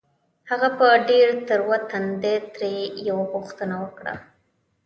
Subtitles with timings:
[0.49, 2.75] هغه په ډېر تروه تندي ترې
[3.09, 4.13] يوه پوښتنه وکړه.